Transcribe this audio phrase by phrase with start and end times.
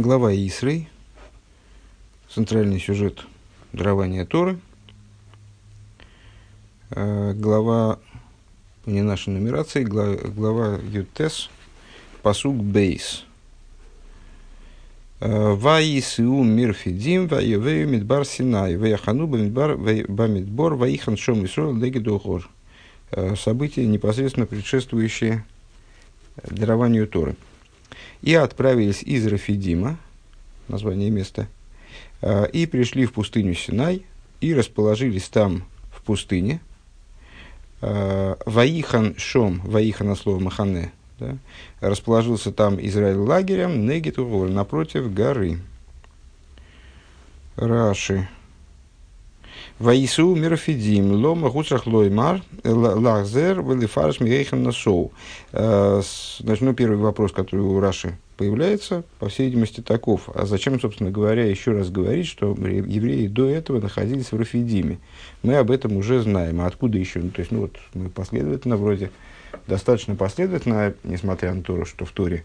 [0.00, 0.88] Глава Исрей,
[2.30, 3.26] центральный сюжет
[3.74, 4.58] дарования Торы.
[6.88, 7.98] Э, глава,
[8.86, 11.50] не нашей нумерации, глава, глава Ютес,
[12.22, 13.26] посук Бейс.
[15.20, 22.48] Э, Ваисиу мир фидим, ваевею мидбар синай, ваяхану бамидбар бамидбор, ваихан шом исрол легидохор.
[23.10, 25.44] Э, события, непосредственно предшествующие
[26.42, 27.36] дарованию Торы
[28.22, 29.98] и отправились из Рафидима,
[30.68, 31.48] название места,
[32.22, 34.04] э, и пришли в пустыню Синай,
[34.40, 36.60] и расположились там в пустыне.
[37.82, 41.36] Э, Ваихан Шом, Ваихан слово Махане, да,
[41.80, 45.58] расположился там Израиль лагерем, Негиту напротив горы.
[47.56, 48.28] Раши.
[49.80, 55.10] Ваису мирафидим, лома гуцах лоймар, лахзер, велифарш мирейхан насоу.
[55.52, 56.02] Э,
[56.38, 60.28] значит, ну, первый вопрос, который у Раши появляется, по всей видимости, таков.
[60.34, 64.98] А зачем, собственно говоря, еще раз говорить, что евреи до этого находились в Рафидиме?
[65.42, 66.60] Мы об этом уже знаем.
[66.60, 67.20] А откуда еще?
[67.20, 69.10] Ну, то есть, ну, вот мы последовательно, вроде,
[69.66, 72.44] достаточно последовательно, несмотря на то, что в Торе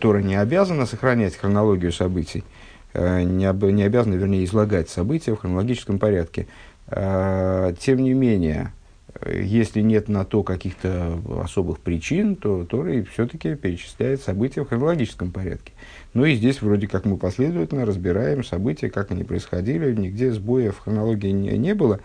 [0.00, 5.38] Тора не обязана сохранять хронологию событий, Э, не, об, не обязаны, вернее, излагать события в
[5.38, 6.46] хронологическом порядке.
[6.88, 8.72] Э, тем не менее,
[9.20, 15.32] э, если нет на то каких-то особых причин, то Тора все-таки перечисляет события в хронологическом
[15.32, 15.72] порядке.
[16.14, 20.78] Ну и здесь вроде как мы последовательно разбираем события, как они происходили, нигде сбоя в
[20.78, 22.00] хронологии не, не было.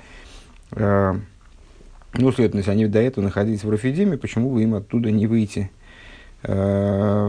[2.14, 5.72] Ну, следовательно, если они до этого находились в Рафидиме, почему бы им оттуда не выйти
[6.44, 7.24] в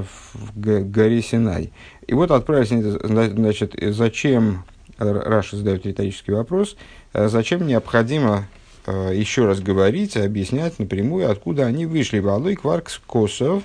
[0.57, 1.73] горе Синай?
[2.07, 2.69] И вот отправились,
[3.03, 4.65] значит, зачем,
[4.99, 6.77] Раши задает риторический вопрос,
[7.13, 8.47] э, зачем необходимо
[8.87, 12.19] э, еще раз говорить, объяснять напрямую, откуда они вышли.
[12.19, 13.65] והלא כבר כתב,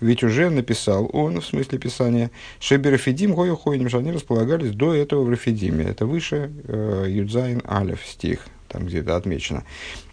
[0.00, 5.24] ведь уже написал он, в смысле писания, שברפידים היו חונים, что они располагались до этого
[5.24, 5.84] в Рафидиме.
[5.84, 9.64] Это выше э, Юдзайн Алев стих, там где-то отмечено.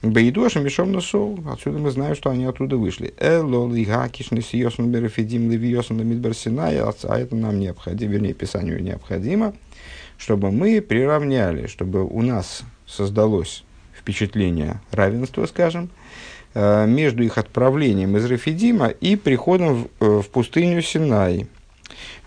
[0.02, 3.14] בידוע שמשם נסעו, отсюда мы знаем, что они оттуда вышли.
[3.20, 9.54] אלא להקיש נסיעתן מרפידים לביאתן למדבר סיני, а это нам необходимо, вернее, Писанию необходимо,
[10.18, 13.64] чтобы мы приравняли, чтобы у нас создалось
[13.98, 15.90] впечатление равенства, скажем,
[16.54, 21.48] э, между их отправлением из Рафидима и приходом в, э, в пустыню Синай.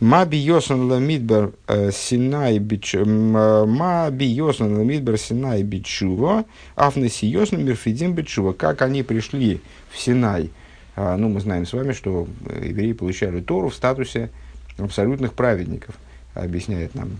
[0.00, 2.94] Ма биосан ламидбар э, синай бич...
[2.94, 6.44] Ма биосан ламидбар синай бичува,
[6.76, 8.52] афнеси йосан мирфидим бичува.
[8.52, 9.60] Как они пришли
[9.91, 10.50] в Синай?
[10.97, 12.26] А, ну, мы знаем с вами, что
[12.62, 14.30] евреи получали Тору в статусе
[14.78, 15.94] абсолютных праведников.
[16.34, 17.10] Объясняет нам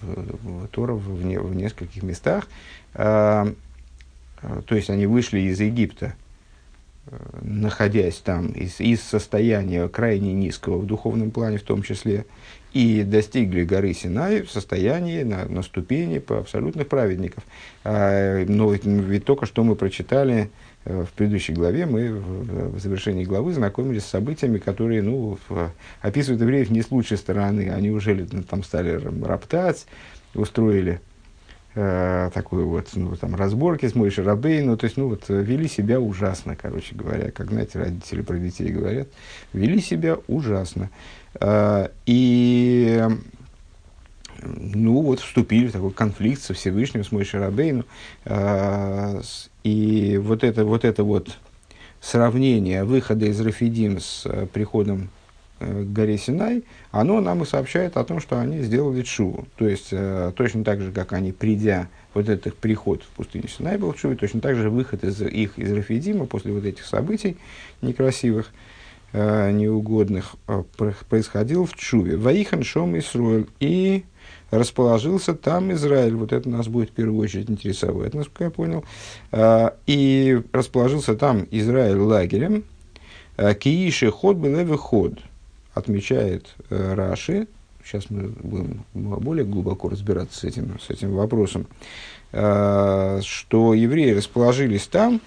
[0.71, 2.47] Тора в, в нескольких местах.
[2.95, 3.53] А,
[4.67, 6.15] то есть они вышли из Египта
[7.43, 12.27] находясь там из, из состояния крайне низкого в духовном плане в том числе,
[12.73, 17.43] и достигли горы Синай в состоянии на, на ступени по абсолютных праведников.
[17.85, 20.51] А, но ведь только что мы прочитали
[20.85, 25.73] э, в предыдущей главе, мы в, в завершении главы знакомились с событиями, которые ну, в,
[26.03, 27.71] описывают евреев не с лучшей стороны.
[27.71, 29.87] Они уже там стали роптать,
[30.35, 31.01] устроили
[31.79, 35.69] э, такой вот, ну, там, разборки с Мойшей Рабей, ну, то есть, ну, вот, вели
[35.69, 39.09] себя ужасно, короче говоря, как, знаете, родители про детей говорят,
[39.53, 40.91] вели себя ужасно.
[41.41, 43.07] Э, и,
[44.43, 47.85] ну, вот, вступили в такой конфликт со Всевышним, с Мойшей Рабейну,
[48.25, 49.21] э,
[49.63, 51.39] и вот это, вот это вот
[52.01, 55.18] сравнение выхода из Рафидим с э, приходом Э,
[55.59, 59.47] к горе Синай, оно нам и сообщает о том, что они сделали чуву.
[59.57, 63.77] То есть, э, точно так же, как они, придя, вот этот приход в пустыню Синай
[63.77, 67.37] был чувой, точно так же выход из их из Рафидима после вот этих событий
[67.83, 68.51] некрасивых,
[69.13, 70.63] э, неугодных, э,
[71.09, 72.17] происходил в чуве.
[72.17, 74.05] Ваихан Шом Исруэль и
[74.51, 76.15] расположился там Израиль.
[76.15, 78.85] Вот это нас будет в первую очередь интересовать, насколько я понял.
[79.33, 82.65] Э, и расположился там Израиль лагерем.
[83.37, 85.19] Э, Кииши ход был ход
[85.75, 87.49] отмечает э, Раши,
[87.85, 91.67] сейчас мы будем более глубоко разбираться с этим, с этим вопросом,
[92.33, 95.21] э, что евреи расположились там,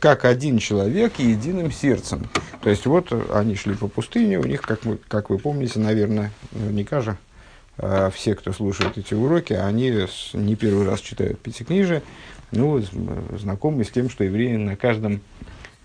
[0.00, 2.28] как один человек и единым сердцем.
[2.62, 6.30] То есть вот они шли по пустыне, у них, как, мы, как вы помните, наверное,
[6.52, 7.16] наверняка же,
[7.78, 12.02] э, все, кто слушает эти уроки, они не первый раз читают Пятикнижие,
[12.50, 12.82] ну,
[13.38, 15.20] знакомы с тем, что евреи на каждом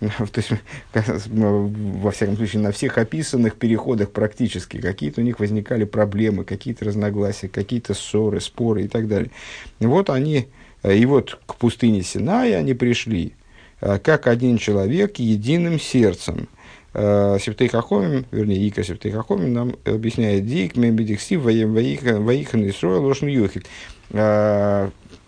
[0.00, 0.50] то есть,
[1.28, 7.48] во всяком случае, на всех описанных переходах практически какие-то у них возникали проблемы, какие-то разногласия,
[7.48, 9.30] какие-то ссоры, споры и так далее.
[9.80, 10.48] Вот они,
[10.82, 13.34] э, и вот к пустыне Синай они пришли,
[13.80, 16.48] э, как один человек, единым сердцем.
[16.96, 19.12] Септей Хахомим, вернее, Ика Септей
[19.50, 23.66] нам объясняет Дик, Мембедиксив, Ваихан Исроя, Лошн Йохит.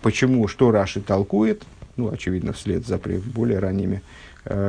[0.01, 1.65] Почему, что Раши толкует,
[1.97, 4.03] ну, очевидно, вслед за более ранними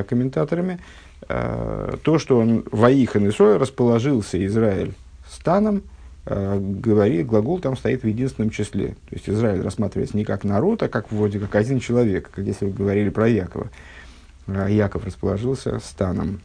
[0.07, 0.79] комментаторами,
[1.27, 4.93] то, что он Ваихан Исроя расположился Израиль
[5.29, 5.83] станом,
[6.25, 8.89] говорит, глагол там стоит в единственном числе.
[9.09, 12.65] То есть Израиль рассматривается не как народ, а как вроде как один человек, как если
[12.65, 13.69] вы говорили про Якова.
[14.47, 16.41] Яков расположился станом.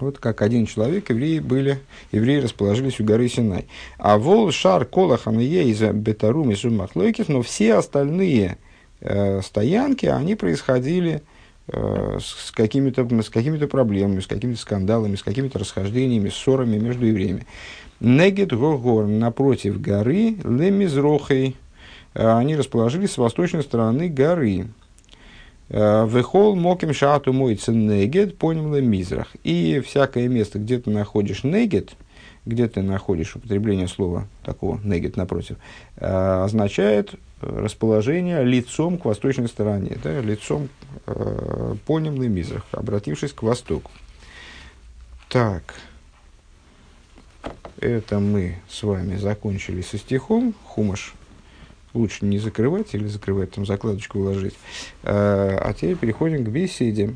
[0.00, 1.78] Вот как один человек, евреи были,
[2.12, 3.66] евреи расположились у горы Синай.
[3.98, 8.56] А вол шар кола ханае из бетарум и но все остальные
[9.00, 11.20] э, стоянки, они происходили э,
[11.68, 17.46] с какими-то с какими проблемами, с какими-то скандалами, с какими-то расхождениями, ссорами между евреями.
[18.02, 21.54] Негет гогор напротив горы лемизрохой.
[22.14, 24.66] Э, они расположились с восточной стороны горы.
[25.68, 29.28] Э, Вехол моким шату мойца негет, понял мизрах.
[29.44, 31.92] И всякое место, где ты находишь негет,
[32.44, 35.58] где ты находишь употребление слова такого негет напротив,
[35.96, 40.68] э, означает расположение лицом к восточной стороне, да, лицом
[41.06, 41.51] э,
[41.92, 43.90] поним мизрах, обратившись к востоку.
[45.28, 45.74] Так,
[47.80, 51.12] это мы с вами закончили со стихом Хумаш
[51.92, 54.54] лучше не закрывать или закрывать, там закладочку вложить.
[55.02, 57.14] А, а теперь переходим к беседе.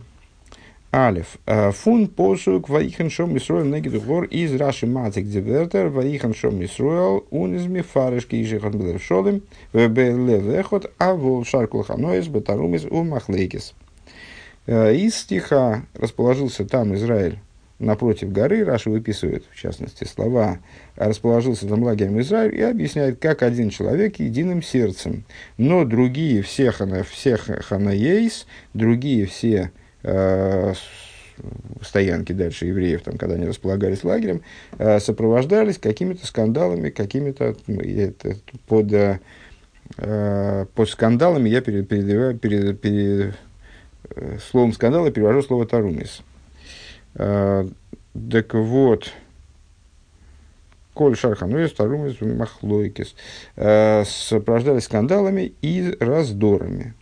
[0.93, 1.39] Алиф.
[1.47, 7.25] А, фун посук ваихан шом мисроил негид гор из раши матик дивертер ваихан шом мисроил
[7.31, 9.41] он из мифарышки и жихан блев шолем
[9.73, 13.73] вебелев лехот а вол шаркул ханоис батарум из умахлейкис.
[14.67, 17.39] А, из стиха расположился там Израиль
[17.79, 20.59] напротив горы, Раша выписывает, в частности, слова
[20.97, 25.25] «расположился там лагерем Израиль» и объясняет, как один человек единым сердцем.
[25.59, 29.73] Но другие все, хана, все ханаейс, другие все
[30.03, 30.73] э,
[31.83, 34.43] стоянки дальше евреев, там, когда они располагались лагерем,
[34.79, 37.57] э, сопровождались какими-то скандалами, какими-то
[38.67, 38.93] под,
[39.99, 43.33] э, под скандалами я перед, перед, перед, перед, э,
[44.51, 46.23] словом скандала перевожу слово «тарумис».
[47.19, 47.67] Э,
[48.31, 49.13] так вот,
[50.95, 53.15] Коль Шархануис, вторым из Махлойкис,
[53.57, 56.95] э, сопровождались скандалами и раздорами.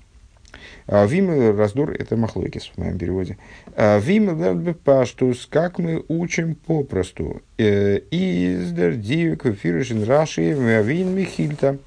[0.86, 3.38] А Вимел раздор– это махлойкис в моем переводе.
[3.74, 7.40] А Вимел паштус, как мы учим попросту.
[7.56, 11.78] Э, Издер дивик фиршин раши вин михильта.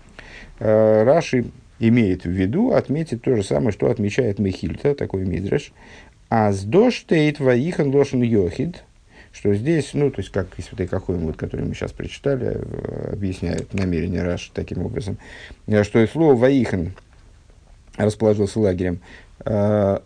[0.59, 1.45] Раши
[1.79, 5.71] имеет в виду отметить то же самое, что отмечает Михильта, такой мидреш.
[6.29, 8.83] А с доштейт ваихан лошен йохид,
[9.31, 13.13] что здесь, ну, то есть, как из вот какой вот, который мы сейчас прочитали, э,
[13.13, 15.17] объясняет намерение Раш таким образом,
[15.67, 16.93] э, что и слово ваихан
[17.97, 18.99] расположился лагерем,
[19.45, 19.99] э,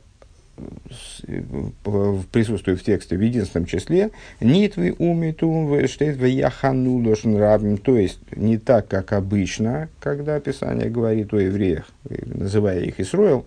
[2.32, 8.20] присутствует в тексте в единственном числе, нитвы умитум штейт в яхану лошен рабим, то есть
[8.36, 11.88] не так, как обычно, когда Писание говорит о евреях,
[12.26, 13.46] называя их Исроил,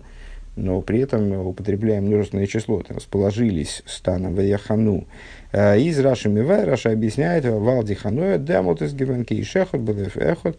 [0.55, 5.05] но при этом употребляем множественное число, там, расположились станом в Яхану.
[5.51, 10.57] Э, из Раши Мивай Раша объясняет, Валди Ханоя, Дамот из Гивенки и Шехот, Бадеф Эхот,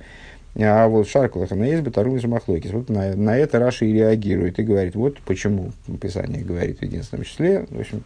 [0.62, 2.70] а вот Шаркулах на есть Батарум из Махлокис.
[2.70, 7.24] Вот на, на это Раша и реагирует и говорит, вот почему Писание говорит в единственном
[7.24, 7.66] числе.
[7.68, 8.02] В общем,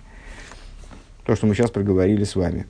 [1.25, 2.67] то, что мы сейчас проговорили с вами.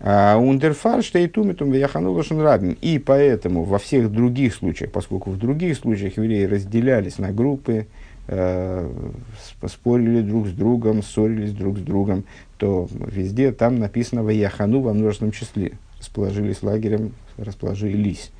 [0.00, 2.76] А, Ундерфар штейтумитум вяханулашен рабим.
[2.80, 7.86] И поэтому во всех других случаях, поскольку в других случаях евреи разделялись на группы,
[8.28, 8.90] э,
[9.66, 12.24] спорили друг с другом, ссорились друг с другом,
[12.56, 15.72] то везде там написано «Ваяхану» во множественном числе.
[15.98, 18.30] Расположились лагерем, расположились.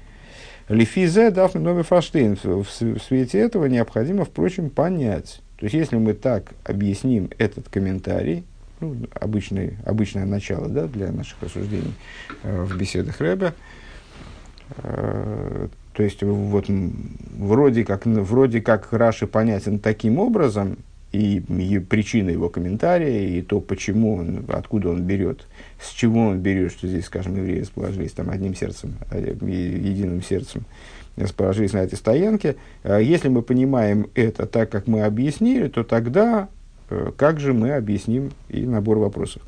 [0.69, 2.37] Лифизе дав новый фаштейн.
[2.43, 5.41] В свете этого необходимо, впрочем, понять.
[5.59, 8.45] То есть, если мы так объясним этот комментарий,
[8.81, 11.95] ну, обычный, обычное начало да, для наших рассуждений
[12.43, 13.55] э, в беседах Рэбе,
[14.83, 16.67] э, то есть, вот,
[17.39, 20.79] вроде как, вроде как Раши понятен таким образом,
[21.13, 25.47] и, и причина его комментария, и то, почему он, откуда он берет,
[25.81, 30.65] с чего он берет, что здесь, скажем, евреи расположились там одним сердцем, а, единым сердцем,
[31.17, 32.57] расположились на этой стоянке.
[32.83, 36.49] А если мы понимаем это так, как мы объяснили, то тогда
[36.91, 39.43] э, как же мы объясним и набор вопросов.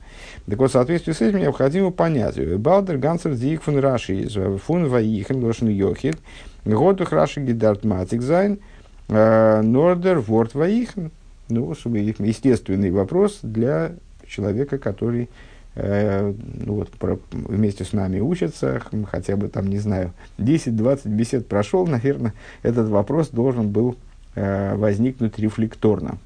[0.46, 2.38] Так вот, в соответствии с этим необходимо понять.
[2.58, 6.16] Балдер Гансер Зиг фун Раши фун Ваихен Лошен Йохид
[6.64, 8.60] Годух Раши Гидарт Матик Зайн
[9.08, 11.10] э, Нордер Ворд Ваихен.
[11.48, 13.92] Ну, естественный вопрос для
[14.26, 15.28] человека, который
[15.74, 16.34] э,
[16.66, 21.86] ну, вот, про, вместе с нами учится, хотя бы там, не знаю, 10-20 бесед прошел,
[21.86, 23.96] наверное, этот вопрос должен был
[24.34, 26.18] э, возникнуть рефлекторно.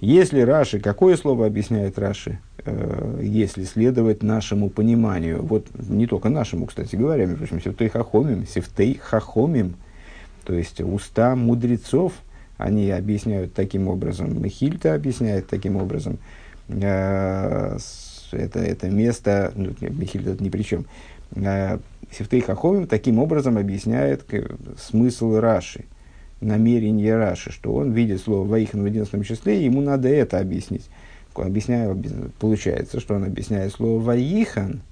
[0.00, 6.66] Если Раши, какое слово объясняет Раши, э, если следовать нашему пониманию, вот не только нашему,
[6.66, 9.76] кстати говоря, между прочим, севтей хахомим, севтей хахомим,
[10.44, 12.12] то есть уста мудрецов,
[12.56, 16.18] они объясняют таким образом, Мехильта объясняет таким образом,
[16.68, 17.78] э,
[18.32, 20.86] это, это место, ну, Мехильта ни при чем,
[21.34, 21.78] э,
[22.10, 24.24] Севтей Хахомим таким образом объясняет
[24.78, 25.84] смысл Раши,
[26.40, 30.88] намерение Раши, что он видит слово «ваихан» в единственном числе, ему надо это объяснить.
[31.34, 31.96] Он объясняет,
[32.38, 34.82] получается, что он объясняет слово «ваихан»,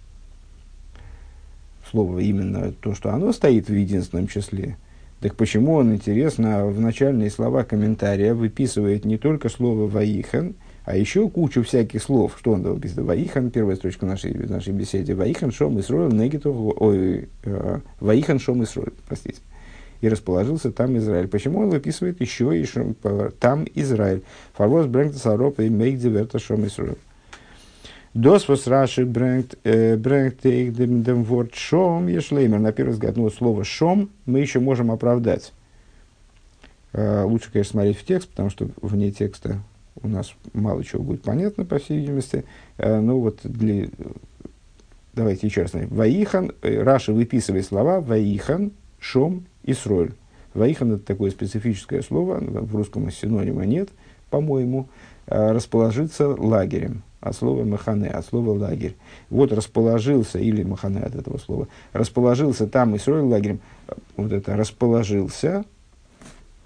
[1.90, 4.76] слово именно то, что оно стоит в единственном числе.
[5.22, 11.28] Так почему он, интересно, в начальные слова комментария выписывает не только слово «ваихан», а еще
[11.28, 12.34] кучу всяких слов.
[12.40, 13.04] Что он написано?
[13.04, 15.14] Ваихан, первая строчка нашей, нашей беседе.
[15.14, 19.38] Ваихан шом Исроил негитов, ой, э, Ваихан шом Исроил, простите.
[20.00, 21.28] И расположился там Израиль.
[21.28, 22.96] Почему он выписывает еще и шом,
[23.38, 24.24] там Израиль?
[24.54, 26.98] Фарвоз брэнгт саропа и мейк диверта шом Исроил.
[28.14, 32.58] Дос вос раши их дем ворд шом ешлеймер.
[32.58, 35.52] На первый взгляд, ну, слово шом мы еще можем оправдать.
[36.92, 39.62] Лучше, конечно, смотреть в текст, потому что вне текста
[40.00, 42.44] у нас мало чего будет понятно, по всей видимости.
[42.78, 43.88] Э, ну вот для...
[45.14, 45.72] Давайте еще раз.
[45.74, 50.12] Ваихан, э, Раша выписывает слова Ваихан, Шом и Сроль.
[50.54, 53.88] Ваихан это такое специфическое слово, в русском синонима нет,
[54.30, 54.88] по-моему,
[55.26, 58.94] э, расположиться лагерем, а слово махане, а слово лагерь.
[59.30, 63.60] Вот расположился, или махане от этого слова, расположился там и строил лагерем,
[64.18, 65.64] вот это расположился,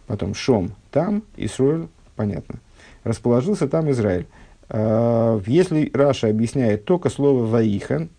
[0.08, 2.58] потом шом там, и строил, понятно
[3.06, 4.26] расположился там Израиль.
[4.68, 8.10] А, если Раша объясняет только слово «ваихан»,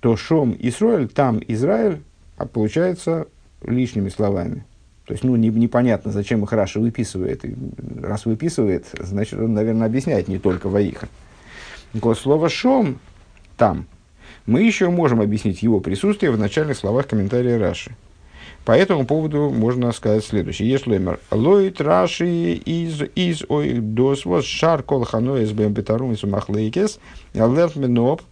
[0.00, 2.02] то «шом Исраиль», там Израиль,
[2.36, 3.26] а получается
[3.62, 4.64] лишними словами.
[5.06, 7.44] То есть, ну, не, непонятно, зачем их Раша выписывает.
[7.44, 7.54] И
[8.00, 11.08] раз выписывает, значит, он, наверное, объясняет не только «ваихан».
[11.92, 12.98] Но слово «шом»
[13.56, 13.86] там,
[14.46, 17.94] мы еще можем объяснить его присутствие в начальных словах комментария Раши.
[18.64, 20.70] По этому поводу можно сказать следующее.
[20.70, 21.20] Ешлемер.
[21.30, 26.98] Лоит раши из из ой дос was шар кол с бем бетарум из махлейкес.
[27.34, 28.22] Лев меноп.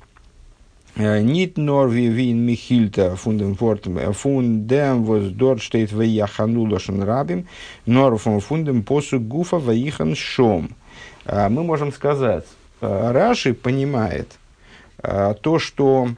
[0.96, 7.46] Нит нор ви вин михильта фундем форт фундем was dort steht ve яхану лошен рабим
[7.87, 10.76] нор фун фундем посу гуфа ваихан шом.
[11.26, 12.44] Мы можем сказать,
[12.82, 14.32] Раши понимает
[15.00, 16.08] то, что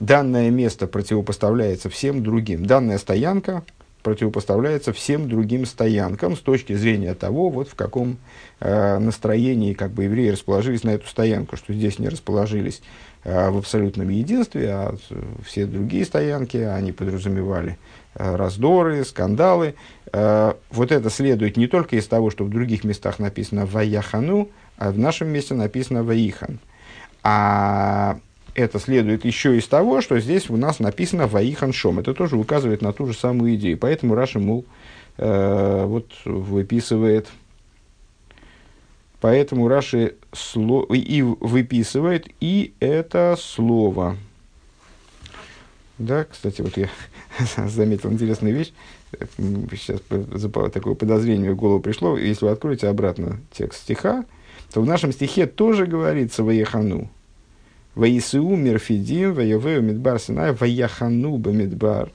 [0.00, 2.66] данное место противопоставляется всем другим.
[2.66, 3.62] Данная стоянка
[4.02, 8.16] противопоставляется всем другим стоянкам с точки зрения того, вот в каком
[8.58, 13.58] э, настроении как бы евреи расположились на эту стоянку, что здесь не расположились э, в
[13.58, 14.96] абсолютном единстве, а
[15.44, 17.78] все другие стоянки, они подразумевали
[18.14, 19.74] э, раздоры, скандалы.
[20.12, 24.48] Э, вот это следует не только из того, что в других местах написано «ваяхану»,
[24.78, 26.58] а в нашем месте написано «ваихан».
[27.22, 28.18] А
[28.54, 31.98] это следует еще из того, что здесь у нас написано «Ваихан Шом».
[31.98, 33.76] Это тоже указывает на ту же самую идею.
[33.76, 34.64] Поэтому Раша, мол,
[35.18, 37.28] э, вот выписывает
[39.20, 44.16] Поэтому Раши сло, и выписывает и это слово.
[45.98, 46.88] Да, кстати, вот я
[47.68, 48.72] заметил интересную вещь.
[49.70, 50.00] Сейчас
[50.72, 52.16] такое подозрение в голову пришло.
[52.16, 54.24] Если вы откроете обратно текст стиха,
[54.72, 57.10] то в нашем стихе тоже говорится «Ваехану».
[57.94, 62.10] Ваису мерфидим, ваевею мидбар синай, ваяхану бамидбар.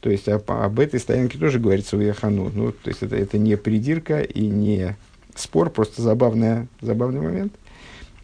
[0.00, 2.50] То есть об, об этой стоянке тоже говорится ваяхану.
[2.54, 4.96] Ну, то есть это, это не придирка и не
[5.34, 7.52] спор, просто забавная, забавный момент.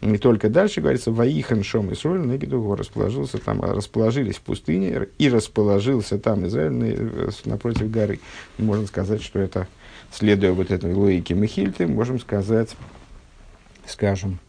[0.01, 6.19] И только дальше говорится, Ваихан Шом Исроль Негидугу расположился там, расположились в пустыне и расположился
[6.19, 8.19] там Израиль напротив горы.
[8.59, 9.67] Можно сказать, что это,
[10.11, 12.75] следуя вот этой логике Мехильты, можем сказать,
[13.87, 14.39] скажем,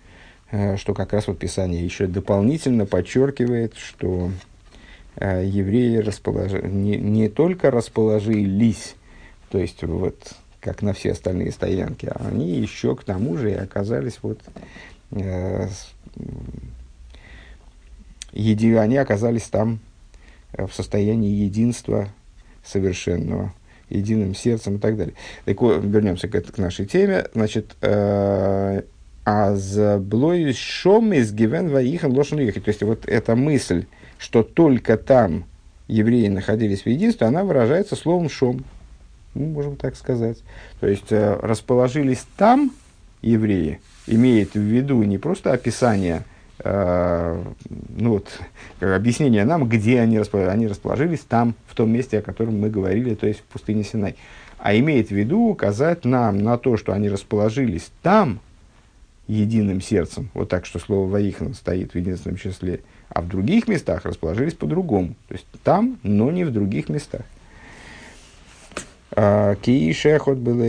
[0.51, 4.31] Э, что как раз вот Писание еще дополнительно подчеркивает, что
[5.17, 8.95] э, евреи расположи, не, не только расположились,
[9.51, 13.55] то есть вот как на все остальные стоянки, а они еще к тому же и
[13.55, 14.41] оказались вот
[15.13, 15.69] э,
[18.33, 19.81] еди, они оказались там
[20.53, 22.09] э, в состоянии единства
[22.65, 23.53] совершенного,
[23.89, 25.15] единым сердцем и так далее.
[25.45, 27.27] Так вот, вернемся к, к нашей теме.
[27.35, 28.83] Значит, э,
[29.25, 33.85] а за блой шом из гивен ваихан лошен То есть вот эта мысль,
[34.19, 35.45] что только там
[35.87, 38.65] евреи находились в единстве, она выражается словом шом.
[39.35, 40.39] Ну, можем так сказать.
[40.81, 42.73] То есть э, расположились там
[43.23, 46.25] евреи, имеет в виду не просто описание,
[46.61, 47.45] э,
[47.97, 48.29] ну вот,
[48.81, 50.55] объяснение нам, где они расположились.
[50.55, 54.17] Они расположились там, в том месте, о котором мы говорили, то есть в пустыне Синай.
[54.59, 58.41] а имеет в виду указать нам на то, что они расположились там
[59.29, 62.81] единым сердцем, вот так, что слово «воихан» стоит в единственном числе,
[63.11, 65.15] а в других местах расположились по-другому.
[65.29, 67.23] То есть там, но не в других местах.
[69.21, 70.63] А, Кииш эхот был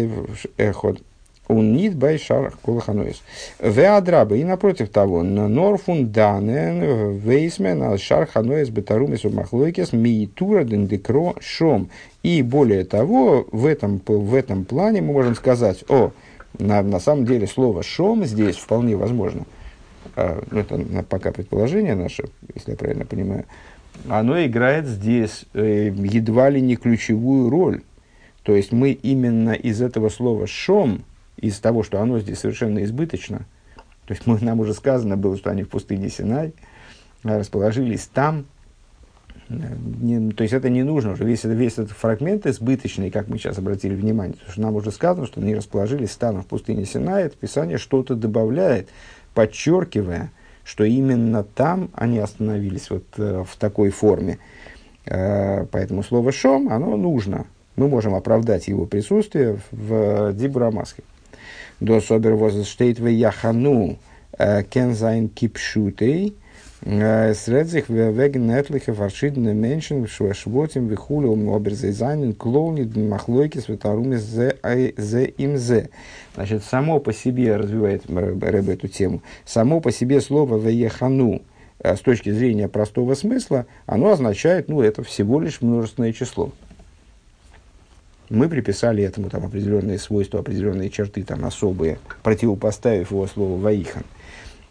[0.57, 1.03] эхот.
[1.47, 3.21] Он нит бай шар колаханоис.
[3.59, 4.37] Веадраба.
[4.37, 11.91] И напротив того, норфун данен вейсмен ал шар ханоис бетарумис махлойкес миитура дендекро шом.
[12.23, 16.11] И более того, в этом, в этом плане мы можем сказать, о,
[16.57, 19.45] на, на самом деле слово шом здесь вполне возможно.
[20.15, 22.23] А, ну, это пока предположение наше,
[22.55, 23.45] если я правильно понимаю.
[24.07, 27.81] Оно играет здесь э, едва ли не ключевую роль.
[28.49, 31.03] То есть мы именно из этого слова шом
[31.37, 33.45] из того, что оно здесь совершенно избыточно,
[34.07, 36.55] то есть мы, нам уже сказано было, что они в пустыне Синай
[37.21, 38.47] расположились там,
[39.49, 43.59] не, то есть это не нужно уже, весь, весь этот фрагмент избыточный, как мы сейчас
[43.59, 47.37] обратили внимание, потому что нам уже сказано, что они расположились станом в пустыне Синай, это
[47.37, 48.89] Писание что-то добавляет,
[49.35, 50.31] подчеркивая,
[50.63, 54.39] что именно там они остановились вот э, в такой форме.
[55.05, 57.45] Э, поэтому слово «шом», оно нужно.
[57.79, 61.01] Мы можем оправдать его присутствие в Дибурамаске.
[61.79, 63.97] До собер возстейт в яхану
[64.37, 66.35] кензайн кипшутей
[66.83, 74.57] средзих веген нетлиха verschiedene Menschen швотим вихулю оберзайзайнен клоуни махлойки светаруми зе
[75.37, 75.89] им зе.
[76.35, 79.21] Значит, само по себе развивает Рэб эту тему.
[79.45, 81.43] Само по себе слово веехану
[81.81, 86.51] с точки зрения простого смысла, оно означает, ну, это всего лишь множественное число
[88.29, 94.03] мы приписали этому там, определенные свойства, определенные черты там, особые, противопоставив его слову «ваихан».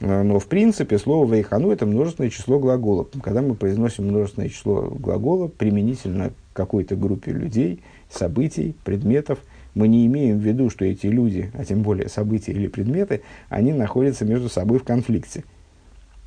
[0.00, 3.08] Э, но, в принципе, слово «ваихану»– это множественное число глаголов.
[3.22, 9.38] Когда мы произносим множественное число глагола применительно к какой-то группе людей, событий, предметов,
[9.74, 13.72] мы не имеем в виду, что эти люди, а тем более события или предметы, они
[13.72, 15.44] находятся между собой в конфликте.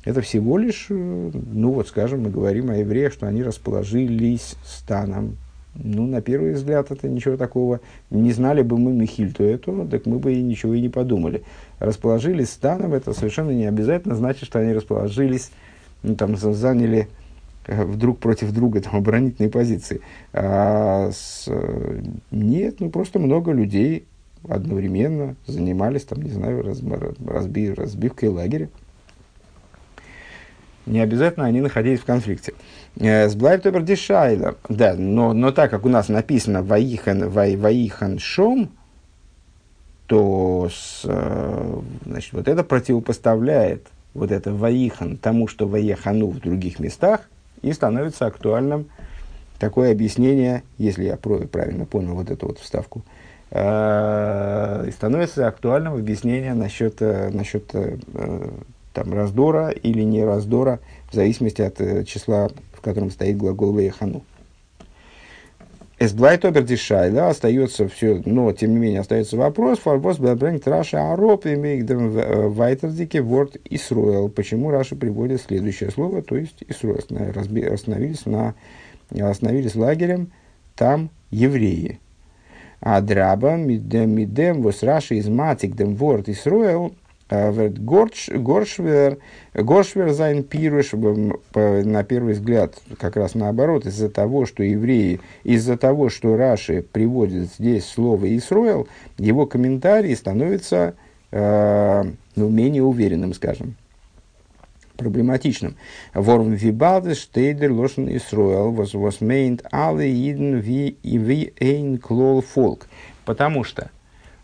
[0.04, 5.36] Это всего лишь, э, ну вот скажем, мы говорим о евреях, что они расположились станом
[5.74, 7.80] ну, на первый взгляд, это ничего такого.
[8.10, 11.42] Не знали бы мы Михильту эту, так мы бы и ничего и не подумали.
[11.78, 15.50] Расположились станом, это совершенно не обязательно значит, что они расположились,
[16.02, 17.08] ну, там, заняли
[17.66, 20.02] э, вдруг против друга там, оборонительные позиции.
[20.34, 21.48] А с,
[22.30, 24.04] нет, ну, просто много людей
[24.46, 26.80] одновременно занимались, там, не знаю, раз,
[27.24, 28.68] разби, разбивкой лагеря.
[30.86, 32.54] Не обязательно они находились в конфликте.
[32.98, 34.56] Э, с Блайбтобер Дишайла.
[34.68, 38.70] Да, но, но так как у нас написано Ваихан, вай, Ваихан Шом,
[40.06, 46.80] то с, э, значит, вот это противопоставляет вот это Ваихан тому, что Ваехану в других
[46.80, 47.22] местах,
[47.62, 48.88] и становится актуальным
[49.60, 53.02] такое объяснение, если я правильно понял вот эту вот вставку,
[53.52, 57.72] э, становится актуальным объяснение насчет, насчет
[58.92, 62.50] там, раздора или не раздора, в зависимости от числа
[62.82, 64.24] в котором стоит глагол «вейхану».
[66.00, 71.88] Эсблайт обердишайла остается все, но тем не менее остается вопрос, фарбос бэбрэнг раша ароп имеет
[71.88, 74.28] вайтердике ворд Исруэл.
[74.28, 76.98] Почему Раша приводит следующее слово, то есть Исруэл.
[77.72, 78.54] Остановились, на,
[79.16, 80.32] остановились лагерем,
[80.74, 82.00] там евреи.
[82.80, 86.94] А драба мидем вос Раша из матик дем ворд Исруэл
[87.30, 89.18] Горшвер,
[89.54, 96.10] Горшвер зайн пируш, на первый взгляд, как раз наоборот, из-за того, что евреи, из-за того,
[96.10, 98.86] что Раши приводит здесь слово Исроил,
[99.18, 100.94] его комментарий становится
[101.30, 102.04] э,
[102.36, 103.76] ну, менее уверенным, скажем
[104.96, 105.76] проблематичным.
[106.14, 112.86] Ворм вибалдес штейдер лошен was was meint alle Iden wie wie ein klol фолк.
[113.24, 113.90] Потому что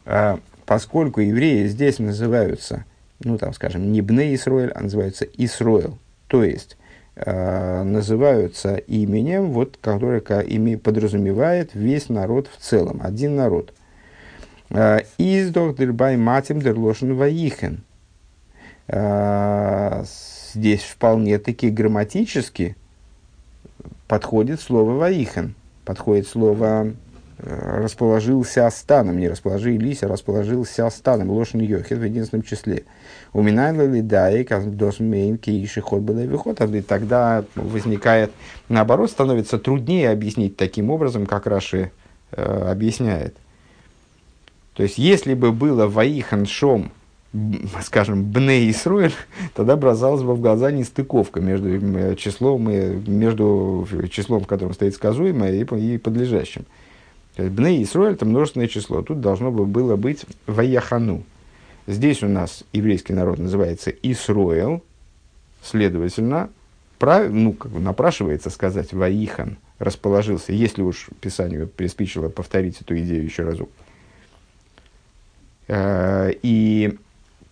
[0.04, 2.84] э, поскольку евреи здесь называются,
[3.24, 6.76] ну там, скажем, не Бне Исроэль, а называются Исроэл, то есть
[7.16, 13.72] э, называются именем, вот, которое ими подразумевает весь народ в целом, один народ.
[14.68, 17.82] Э, Издох дербай матим дерлошен ваихен.
[18.88, 20.04] Э,
[20.52, 22.76] здесь вполне таки грамматически
[24.06, 25.54] подходит слово ваихен,
[25.86, 26.92] подходит слово
[27.38, 32.84] расположился станом, не расположились, а расположился станом, лошадь йохет в единственном числе.
[33.32, 38.32] У Минайла Лидай, дос мейн кейши ход выход, и тогда возникает,
[38.68, 41.92] наоборот, становится труднее объяснить таким образом, как Раши
[42.32, 43.36] э, объясняет.
[44.74, 46.90] То есть, если бы было Ваихан Шом,
[47.82, 49.14] скажем, Бне Исруэль,
[49.54, 55.94] тогда бросалась бы в глаза нестыковка между числом, между числом, в котором стоит сказуемое, и,
[55.94, 56.64] и подлежащим.
[57.38, 59.02] Бней Исруэль– это множественное число.
[59.02, 61.22] Тут должно было быть Ваяхану.
[61.86, 64.82] Здесь у нас еврейский народ называется Исруэл.
[65.62, 66.50] Следовательно,
[66.98, 73.24] прав, ну, как бы напрашивается сказать Ваихан расположился, если уж Писанию приспичило повторить эту идею
[73.24, 73.70] еще разок.
[75.68, 76.98] Э, и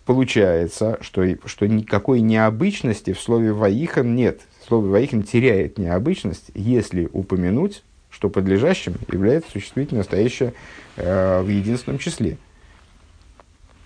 [0.05, 4.41] получается, что, что никакой необычности в слове «ваихан» нет.
[4.67, 10.53] Слово «ваихан» теряет необычность, если упомянуть, что подлежащим является существительное настоящее
[10.95, 12.37] э, в единственном числе.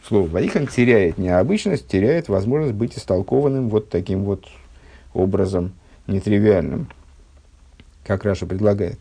[0.08, 4.48] Слово «ваихан» теряет необычность, теряет возможность быть истолкованным вот таким вот
[5.14, 5.74] образом
[6.08, 6.88] нетривиальным,
[8.06, 9.00] как Раша предлагает.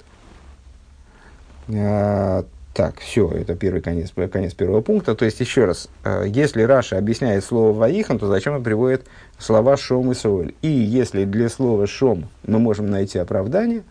[1.69, 5.15] А, так, все, это первый конец, конец первого пункта.
[5.15, 9.07] То есть, еще раз, э, если Раша объясняет слово «ваихан», то зачем он приводит
[9.39, 10.55] слова «шом» и «соль»?
[10.63, 13.83] И если для слова «шом» мы можем найти оправдание,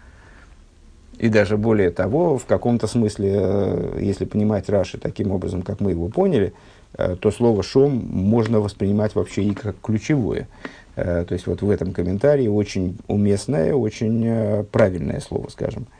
[1.20, 5.92] и даже более того, в каком-то смысле, э, если понимать Раши таким образом, как мы
[5.92, 6.54] его поняли,
[6.98, 10.48] э, то слово «шом» можно воспринимать вообще и как ключевое.
[10.96, 15.88] То есть, вот в этом комментарии очень уместное, очень правильное слово, скажем–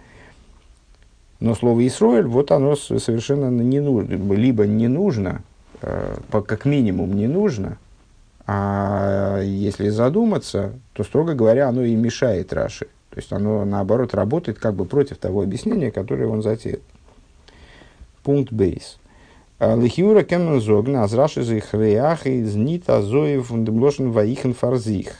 [1.40, 5.42] но слово «Исроэль», вот оно совершенно не нужно, либо не нужно,
[5.82, 7.78] э, как минимум не нужно,
[8.46, 12.88] а если задуматься, то, строго говоря, оно и мешает Раши.
[13.10, 16.82] То есть оно, наоборот, работает как бы против того объяснения, которое он затеет.
[18.24, 18.98] Пункт бейс.
[19.60, 25.15] Лихиура кемнен зогна, аз раши зихреях из нит азоев демлошен ваихен фарзих.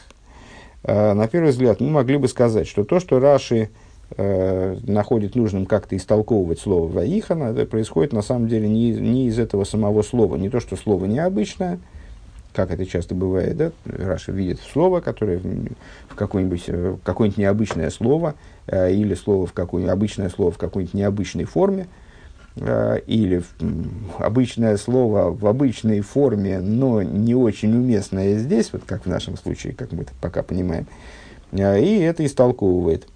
[0.82, 3.70] Э, на первый взгляд, мы могли бы сказать, что то, что Раши
[4.16, 9.38] э, находит нужным как-то истолковывать слово «ваихана», это происходит на самом деле не, не из
[9.38, 10.36] этого самого слова.
[10.36, 11.80] Не то, что слово необычное,
[12.52, 13.72] как это часто бывает, да?
[13.84, 18.34] Раша видит слово, которое в какое-нибудь, э, какое-нибудь необычное слово,
[18.66, 21.86] э, или слово в какое обычное слово в какой-нибудь необычной форме,
[22.56, 29.06] э, или в, обычное слово в обычной форме, но не очень уместное здесь, вот как
[29.06, 30.86] в нашем случае, как мы это пока понимаем,
[31.52, 33.06] э, и это истолковывает.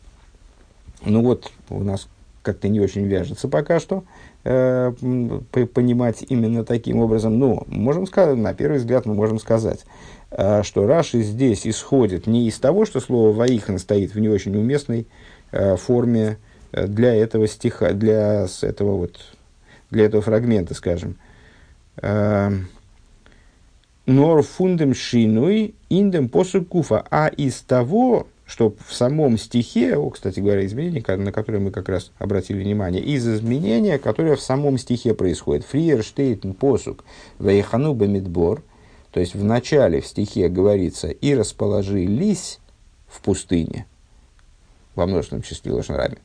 [1.04, 2.08] Ну вот, у нас
[2.44, 4.04] как-то не очень вяжется пока что
[4.44, 4.92] э,
[5.74, 7.38] понимать именно таким образом.
[7.38, 9.84] Но можем сказать, на первый взгляд мы можем сказать,
[10.30, 14.54] э, что Раши здесь исходит не из того, что слово «ваихан» стоит в не очень
[14.56, 15.06] уместной
[15.50, 16.36] э, форме
[16.70, 19.18] э, для этого стиха, для этого, вот,
[19.90, 21.16] для этого фрагмента, скажем.
[21.96, 22.52] Э,
[24.06, 30.66] Нор фундем шинуй индем посукуфа, а из того, что в самом стихе, о, кстати говоря,
[30.66, 35.64] изменение, на которое мы как раз обратили внимание, из изменения, которое в самом стихе происходит.
[35.64, 37.04] Фриер штейтен посук
[37.38, 38.62] вейхану бамидбор,
[39.10, 42.58] то есть в начале в стихе говорится «и расположились
[43.06, 43.86] в пустыне»,
[44.94, 46.18] во множественном числе лошнарами.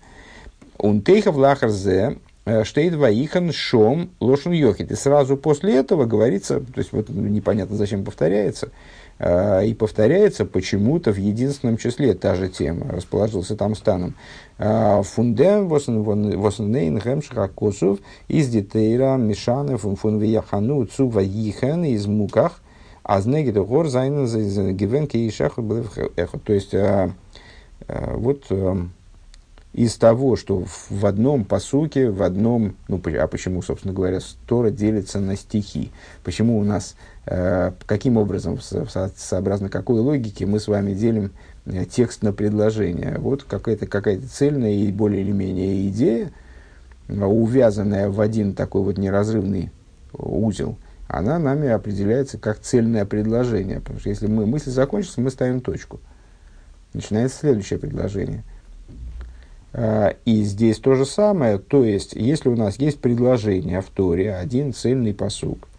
[0.78, 4.92] Унтейхов лахарзе э, штейт ваихан шом лошен йохит.
[4.92, 8.72] И сразу после этого говорится, то есть вот непонятно зачем повторяется,
[9.20, 14.16] и повторяется почему-то в единственном числе та же тема, расположился там станом.
[14.58, 22.62] А, Фундем воснейн гемшха косов из детейра мишаны фун вияхану цува йихен из муках,
[23.04, 27.12] а знеги гор зайнен гивен кейшах То есть, а,
[27.88, 28.46] вот
[29.74, 35.20] из того, что в одном посуке, в одном, ну, а почему, собственно говоря, Тора делится
[35.20, 35.92] на стихи?
[36.24, 36.96] Почему у нас
[37.32, 41.32] Э, каким образом, сообразно какой логике мы с вами делим
[41.68, 43.18] э, текст на предложение.
[43.20, 46.32] Вот какая-то какая цельная и более или менее идея,
[47.08, 49.72] э, увязанная в один такой вот неразрывный
[50.12, 53.80] узел, она нами определяется как цельное предложение.
[53.80, 56.00] Потому что если мы, мысль закончится, мы ставим точку.
[56.96, 58.44] Начинается следующее предложение.
[59.74, 61.60] И здесь то же самое.
[61.60, 65.70] То есть, если у нас есть предложение в Торе, один цельный посук,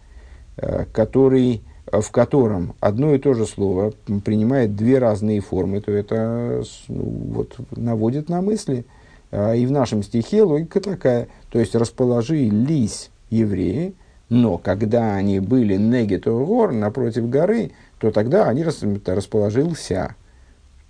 [0.61, 6.63] Э, который, в котором одно и то же слово принимает две разные формы, то это
[6.87, 8.85] ну, вот, наводит на мысли.
[9.31, 13.95] А, и в нашем стихе логика такая, то есть расположились евреи,
[14.29, 20.15] но когда они были негето гор, напротив горы, то тогда они расположился.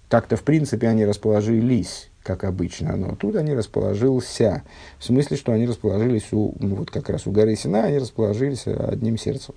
[0.09, 4.63] Так-то, в принципе, они расположились, как обычно, но тут они расположился.
[4.99, 8.67] В смысле, что они расположились у, ну, вот как раз у горы Сина, они расположились
[8.67, 9.55] одним сердцем.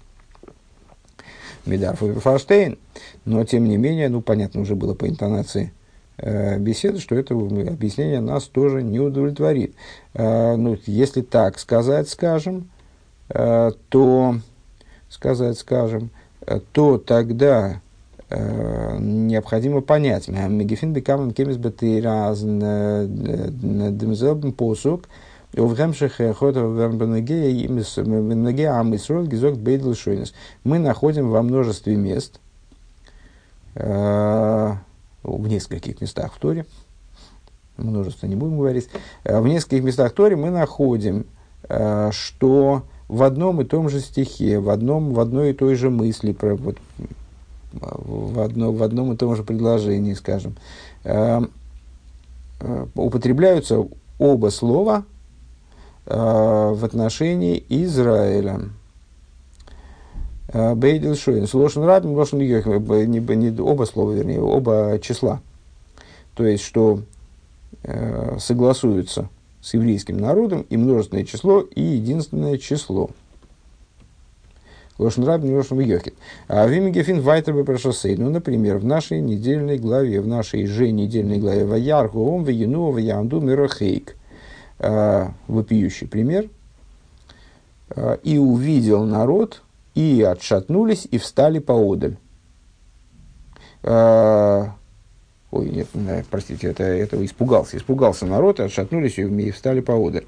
[1.66, 2.78] Медарф и Фарштейн.
[3.24, 5.72] Но, тем не менее, ну, понятно уже было по интонации
[6.18, 9.74] э, беседы, что это объяснение нас тоже не удовлетворит.
[10.12, 12.70] Э, ну, если так сказать, скажем,
[13.30, 14.36] э, то,
[15.08, 16.10] сказать, скажем,
[16.46, 17.83] э, то тогда э,
[18.98, 22.42] необходимо понять, Мегефин бекамен кемис бетейраз
[24.00, 25.08] демзелбен посук,
[25.56, 25.68] Мы
[30.78, 32.40] находим во множестве мест,
[33.74, 34.78] в
[35.24, 36.66] нескольких местах в Торе,
[37.76, 38.88] множество не будем говорить,
[39.24, 41.26] в нескольких местах в Торе мы находим,
[42.10, 46.32] что в одном и том же стихе, в, одном, в одной и той же мысли,
[46.32, 46.78] про, вот,
[47.80, 50.56] в, одно, в одном и том же предложении, скажем,
[51.04, 51.42] э,
[52.60, 53.86] э, употребляются
[54.18, 55.04] оба слова
[56.06, 58.60] э, в отношении Израиля.
[60.48, 61.46] Э, Бейдил Шоин.
[61.52, 65.40] Лошен Рабин, Лошен не, не оба слова, вернее, оба числа.
[66.34, 67.00] То есть, что
[68.38, 69.28] согласуются
[69.60, 73.10] с еврейским народом и множественное число, и единственное число.
[74.98, 76.14] Лошен Рабин, Лошен Йохит.
[76.46, 78.16] А Вимигефин Вайтер Прошосей.
[78.16, 83.40] Ну, например, в нашей недельной главе, в нашей же недельной главе Ваяр Гуом Ваяну Ваянду
[83.40, 84.16] Мирохейк.
[84.78, 86.48] А, вопиющий пример.
[87.90, 89.62] А, и увидел народ,
[89.94, 92.16] и отшатнулись, и встали поодаль.
[93.82, 94.74] А,
[95.50, 95.88] ой, нет,
[96.30, 97.76] простите, это, этого испугался.
[97.76, 100.24] Испугался народ, и отшатнулись, и встали поодаль.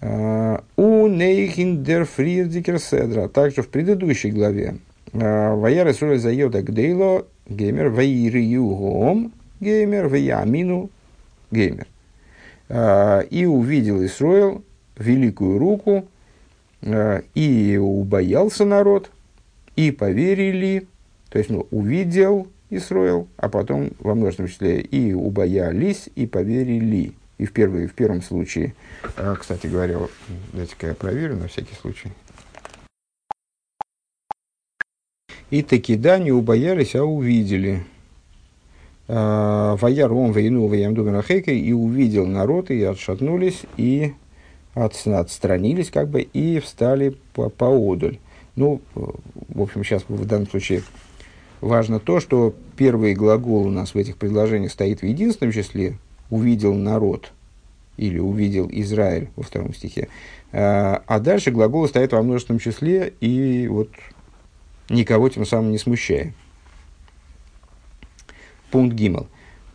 [0.00, 3.28] און אויך אין דער פריערדיקער סדרה.
[3.28, 4.76] Также в предыдущей главе.
[5.12, 10.90] וירא ישראל את היד הגדולה וגומר וייראו העם וגומר ויאמינו
[11.50, 11.86] וגומר.
[13.30, 14.62] И увидел Исруэл
[14.98, 16.06] великую руку,
[17.34, 19.10] и убоялся народ,
[19.76, 20.86] и поверили,
[21.30, 27.14] то есть ну, увидел Исруэл, а потом во множественном числе и убоялись, и поверили.
[27.38, 28.74] И в, первый, в первом случае,
[29.16, 29.98] а, кстати говоря,
[30.52, 32.10] дайте-ка я проверю на всякий случай.
[35.50, 37.84] И таки да, не убоялись, а увидели.
[39.06, 44.14] А, Ваяр он войну ваямдумерахейка и увидел народ, и отшатнулись, и
[44.74, 48.18] от, отстранились, как бы, и встали по, поодаль.
[48.56, 50.82] Ну, в общем, сейчас в данном случае
[51.60, 55.96] важно то, что первый глагол у нас в этих предложениях стоит в единственном числе,
[56.30, 57.32] увидел народ
[57.96, 60.08] или увидел Израиль во втором стихе.
[60.52, 63.90] А, а дальше глагол стоит во множественном числе и вот
[64.88, 66.32] никого тем самым не смущая.
[68.70, 69.28] Пункт Гиммел.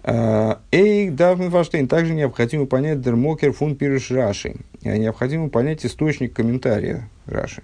[0.03, 4.55] А, אויך דאַרף מען פאַרשטיין, также необходимо понять דער מקור פון פירוש רש"י.
[4.81, 7.63] Необходимо понять источник комментария Раши.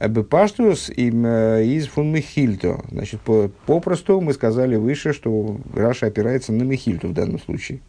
[0.00, 2.84] בפשטות э, איז פון מכילתא.
[2.90, 3.20] Значит,
[3.66, 7.80] попросту мы сказали выше, что Раша опирается на Михильту в данном случае.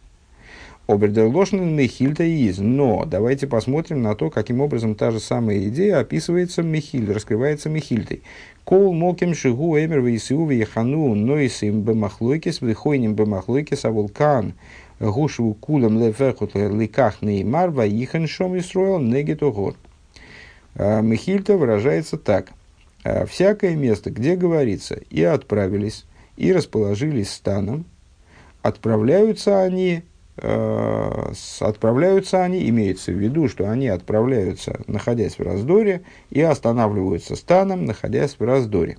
[0.86, 2.58] אָבער דער לשון אין מכילתא איז.
[2.58, 8.22] Но давайте посмотрим на то, каким образом та же самая идея описывается Мехиль, раскрывается Мехильтой.
[8.64, 14.54] כל מקום שהוא אומר ויסעו ויחנו נוסעים במחלוקת וחונים במחלוקת אבל כאן
[15.00, 19.76] гушву кулам лефехут ликах неймар ваихан шом исроил негетогор.
[20.74, 22.50] А, Мехильта выражается так.
[23.04, 26.04] «А, Всякое место, где говорится, и отправились,
[26.36, 27.86] и расположились станом,
[28.62, 30.02] отправляются они
[30.36, 38.36] отправляются они, имеется в виду, что они отправляются, находясь в раздоре, и останавливаются станом, находясь
[38.38, 38.98] в раздоре.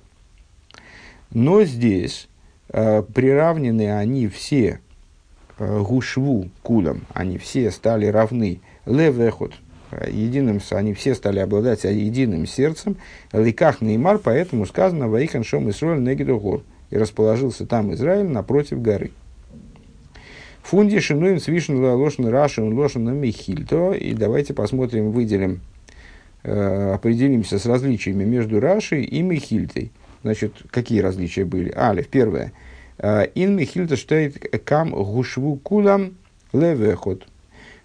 [1.30, 2.28] Но здесь
[2.70, 4.80] э, приравнены они все
[5.58, 9.52] э, гушву кулам, они все стали равны левехот,
[10.10, 12.96] единым, они все стали обладать единым сердцем,
[13.32, 19.10] ликах неймар, поэтому сказано ваихан шом Исруэль негидогор, и расположился там Израиль напротив горы.
[20.66, 23.92] Фунди шинуем свишен лошен рашен лошен михильто.
[23.92, 25.60] И давайте посмотрим, выделим,
[26.42, 29.92] э, определимся с различиями между Рашей и Михильтой.
[30.24, 31.72] Значит, какие различия были?
[31.72, 32.52] Алиф, первое.
[32.98, 36.16] Э, ин Михильта штейт кам гушву кулам
[36.52, 37.28] левехот.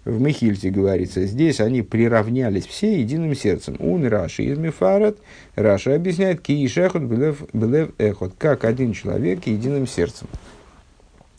[0.04, 3.76] В Михильте говорится, здесь они приравнялись все единым сердцем.
[3.78, 5.18] Ун Раши из Мифарат.
[5.54, 8.32] Раша объясняет, ки ишехот белев, белев эхот.
[8.36, 10.26] Как один человек единым сердцем.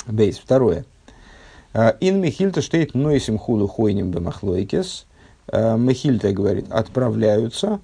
[0.07, 0.37] Бейс.
[0.37, 0.85] Второе.
[1.73, 5.05] Э, ин Мехильта штейт нойсим худу хойним бемахлойкес.
[5.47, 7.79] Э, Мехильта говорит, отправляются,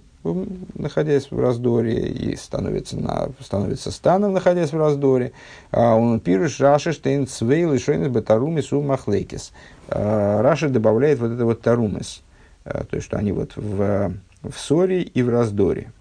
[0.76, 5.32] находясь в раздоре, и становятся, на, становятся станом, находясь в раздоре.
[5.72, 9.52] А он пишет, Раши штейн цвейл и шойнес бетарумис у махлейкес.
[9.88, 12.22] Э, Раши добавляет вот это вот тарумис,
[12.64, 15.92] то есть, что они вот в, в ссоре и в раздоре.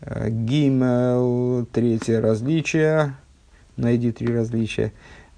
[0.00, 3.14] Гимел, третье различие,
[3.76, 4.92] найди три различия.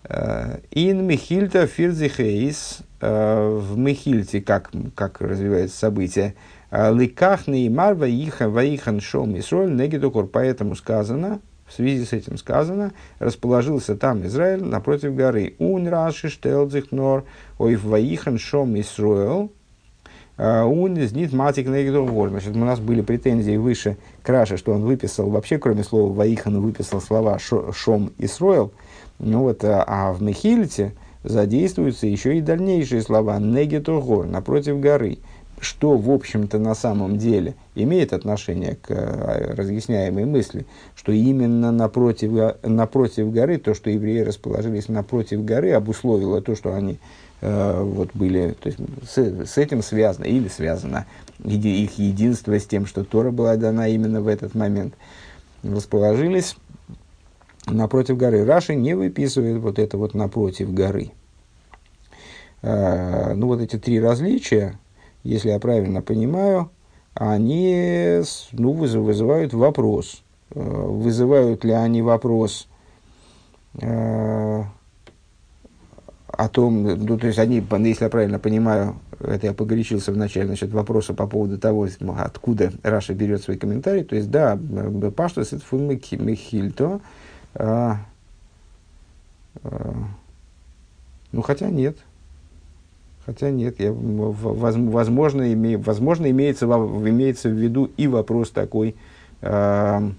[0.09, 6.35] Ин Михильта Фирзихейс э, в Михильте, как, как развивается событие,
[6.71, 14.27] Ликах Неймар Ваихан Шом Исроль Негидокор, поэтому сказано в связи с этим сказано, расположился там
[14.27, 15.55] Израиль напротив горы.
[15.59, 17.25] Ун раши штелдзих нор
[17.59, 19.53] ойв ваихан шом Исруэл,
[20.37, 22.31] он из них матик гор.
[22.31, 27.01] Значит, у нас были претензии выше Краша, что он выписал, вообще, кроме слова Ваихан, выписал
[27.01, 28.73] слова Шом и Сроил.
[29.21, 35.19] Ну вот, а, а в Мехилите задействуются еще и дальнейшие слова гор, напротив горы.
[35.61, 40.65] Что, в общем-то, на самом деле имеет отношение к э, разъясняемой мысли,
[40.97, 46.99] что именно напротив, напротив горы, то, что евреи расположились напротив горы, обусловило то, что они
[47.43, 51.05] э, вот были, то есть с, с этим связано или связано
[51.45, 54.95] их единство с тем, что Тора была дана именно в этот момент,
[55.63, 56.57] расположились
[57.67, 58.45] напротив горы.
[58.45, 61.13] Раши не выписывает вот это вот напротив горы.
[62.63, 64.79] Э, ну, вот эти три различия,
[65.23, 66.71] если я правильно понимаю,
[67.15, 70.23] они ну, вызывают вопрос.
[70.55, 72.69] Э, вызывают ли они вопрос
[73.81, 74.65] э,
[76.27, 80.71] о том, ну, то есть они, если я правильно понимаю, это я погорячился вначале насчет
[80.73, 84.03] вопроса по поводу того, откуда Раши берет свои комментарии.
[84.03, 84.59] То есть, да,
[85.15, 87.01] בפשטות איז דאָס פון מכילתא.
[87.55, 87.99] А,
[89.63, 89.95] а,
[91.33, 91.97] ну, хотя нет.
[93.27, 98.97] Хотя нет, я, возможно, име, возможно имеется, имеется в виду и вопрос такой,
[99.43, 100.11] э,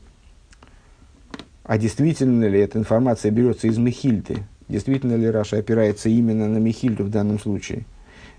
[1.63, 4.43] а действительно ли эта информация берется из Мехильты?
[4.69, 7.85] Действительно ли Раши опирается именно на Мехильту в данном случае?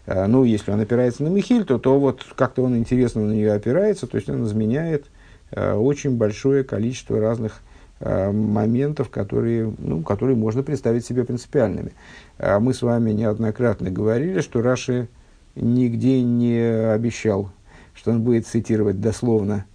[0.06, 4.06] Э, ну, если он опирается на Мехильту, то вот как-то он интересно на нее опирается,
[4.06, 5.06] то есть он изменяет
[5.50, 7.60] э, очень большое количество разных
[8.04, 11.92] моментов, которые, ну, которые можно представить себе принципиальными.
[12.38, 15.08] А мы с вами неоднократно говорили, что Раши
[15.54, 16.58] нигде не
[16.92, 17.50] обещал,
[17.94, 19.66] что он будет цитировать дословно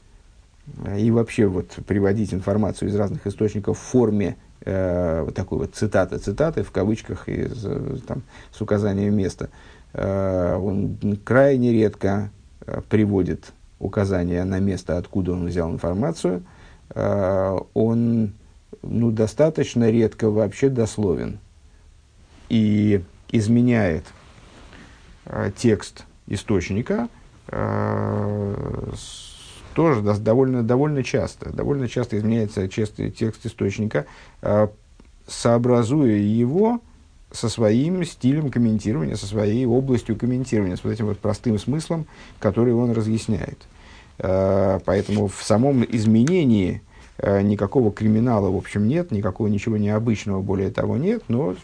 [0.86, 4.36] э, и вообще вот приводить информацию из разных источников в форме
[4.66, 9.50] э, вот такой вот цитаты, цитаты в кавычках из, э, там, с указанием места.
[9.94, 12.30] Э, он крайне редко
[12.90, 16.57] приводит указания на место, откуда он взял информацию– Э,
[16.94, 18.34] он
[18.82, 21.40] ну, достаточно редко вообще дословен
[22.50, 24.06] и изменяет
[25.26, 27.10] э, текст источника
[27.50, 28.94] э,
[29.74, 31.52] тоже довольно, довольно часто.
[31.52, 34.08] Довольно часто изменяется часто текст источника,
[35.28, 36.82] сообразуя его
[37.32, 42.08] со своим стилем комментирования, со своей областью комментирования, с вот этим вот простым смыслом,
[42.40, 43.68] который он разъясняет.
[44.20, 46.82] Э, поэтому в самом изменении
[47.18, 51.56] э, никакого криминала, в общем, нет, никакого ничего необычного, более того, нет, но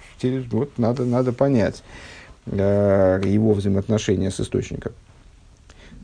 [0.51, 1.83] вот надо, надо понять
[2.45, 4.93] э, его взаимоотношения с источником.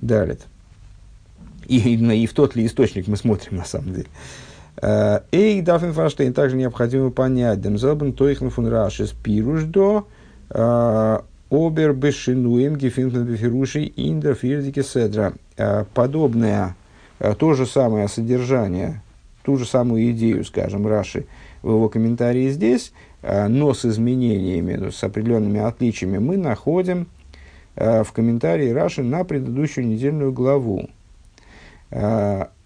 [0.02, 0.38] Далее.
[1.68, 4.08] И, и, и в тот ли источник мы смотрим, на самом деле.
[4.82, 10.06] Эй, Даффин Фанштейн, также необходимо понять, Демзелбен Тойхен фун Рашис Пируждо,
[11.50, 15.34] Обер Бешинуем Гефинтен Бефируши Индер Фирдике Седра.
[15.58, 16.76] Э, подобное,
[17.20, 19.02] э, то же самое содержание,
[19.44, 21.26] ту же самую идею, скажем, Раши
[21.64, 27.08] в его комментарии здесь, э, но с изменениями, с определенными отличиями, мы находим
[27.76, 30.90] в комментарии Раши на предыдущую недельную главу.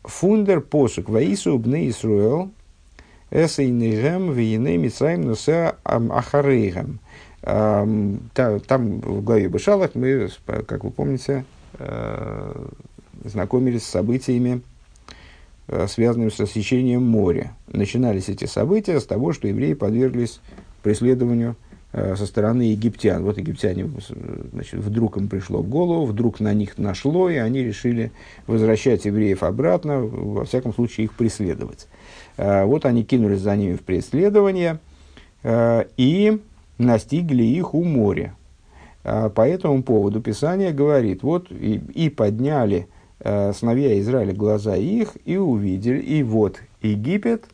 [0.03, 2.49] Фундер посук Ваису бне Исруэл
[3.29, 6.99] Эсейнейгем Виеней Мицраим Носе Ахарейгем.
[7.43, 8.19] Там
[9.01, 10.29] в главе Бешалах мы,
[10.65, 11.43] как вы помните,
[11.79, 12.53] Э,
[13.25, 14.62] знакомились с событиями,
[15.67, 17.56] э, связанными с рассечением моря.
[17.67, 20.39] Начинались эти события с того, что евреи подверглись
[20.84, 21.56] преследованию
[21.93, 23.23] э, со стороны египтян.
[23.23, 23.89] Вот египтяне,
[24.51, 28.12] значит, вдруг им пришло в голову, вдруг на них нашло, и они решили
[28.45, 31.88] возвращать евреев обратно, во всяком случае их преследовать.
[32.38, 34.79] Вот они кинулись за ними в преследование
[35.45, 36.41] и
[36.83, 38.35] настигли их у моря.
[39.03, 42.87] А, по этому поводу Писание говорит, вот и, и подняли
[43.19, 47.45] э, сыновья Израиля глаза их и увидели, и вот Египет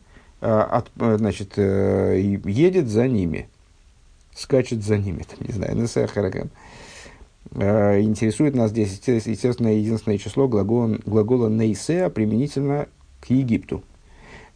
[0.42, 3.50] э, от, значит, э, едет за ними,
[4.36, 6.50] скачет за ними, там, не знаю, Несехарагам.
[7.52, 12.88] Э, интересует нас здесь, естественно, единственное число глагола, глагола «нейсеа» применительно
[13.22, 13.84] к Египту.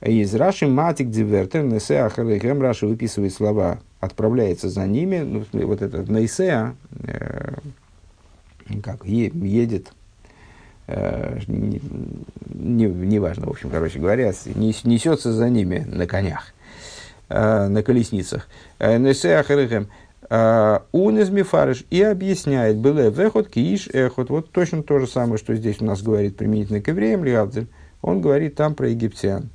[0.02, 5.20] Из Раши матик дивертер несе ахалейхем Раши выписывает слова «отправляется за ними».
[5.20, 7.54] Ну, вот этот нейсеа, э,
[8.84, 9.94] как е, едет,
[10.88, 11.82] э, не,
[12.86, 16.54] не, важно, в общем, короче говоря, несется за ними на конях,
[17.30, 18.48] э, на колесницах.
[18.80, 19.88] Э, несе ахалейхем
[20.30, 24.30] он из Мифарыш и объясняет, было вехот, кииш, эхот.
[24.32, 27.68] Вот точно то же самое, что здесь у нас говорит применительно к евреям, Лиавдель.
[28.02, 29.50] Он говорит там про египтян.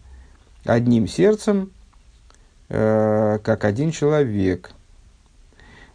[0.64, 1.77] одним сердцем, э,
[2.68, 4.72] как один человек.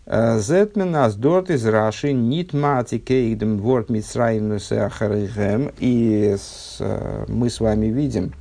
[0.05, 3.57] Э, Зетмен аздорт из Раши нит мати кейдем
[3.87, 5.71] митсраимнусе ахарихем.
[5.79, 6.35] И
[6.79, 8.33] э, мы с вами видим,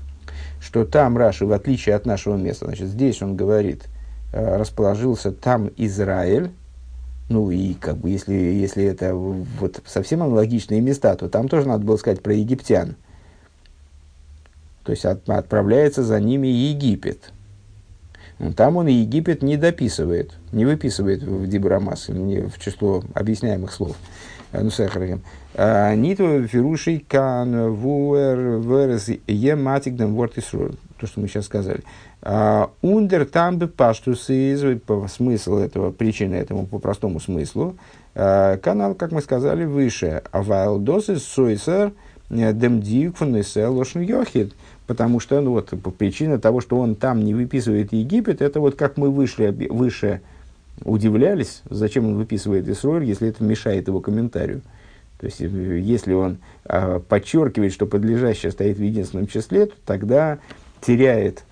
[0.61, 3.85] что там Раши, в отличие от нашего места, значит, здесь он говорит,
[4.33, 6.51] э, расположился там Израиль,
[7.29, 11.85] ну и как бы если, если это вот совсем аналогичные места, то там тоже надо
[11.85, 12.97] было сказать про египтян.
[14.83, 17.33] То есть от, отправляется за ними Египет.
[18.57, 23.97] Там он Египет не дописывает, не выписывает в Дибрамас, в число объясняемых слов.
[24.53, 25.23] Ну, сахарим.
[25.55, 30.75] А, Ниту фирушей кан вуэр верес ематикдем вортисроль.
[30.99, 31.83] То, что мы сейчас сказали.
[32.21, 37.77] А, ундер там бы паштусы, смысл этого, причина этому по простому смыслу.
[38.15, 40.23] А, канал, как мы сказали, выше.
[40.33, 41.93] А вайлдосы сойсер
[44.03, 44.55] йохид
[44.87, 48.97] потому что ну, вот, причина того, что он там не выписывает Египет, это вот как
[48.97, 50.21] мы вышли, выше
[50.85, 54.63] удивлялись, зачем он выписывает Исроль, если это мешает его комментарию.
[55.19, 60.39] То есть, э, если он а, подчеркивает, что подлежащее стоит в единственном числе, то тогда
[60.81, 61.45] теряет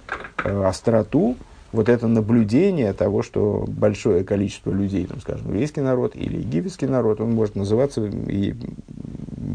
[0.45, 1.37] а, остроту
[1.73, 7.21] вот это наблюдение того, что большое количество людей, там, скажем, еврейский народ или египетский народ,
[7.21, 8.55] он может называться, и